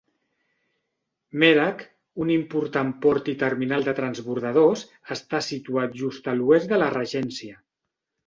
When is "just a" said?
6.01-6.37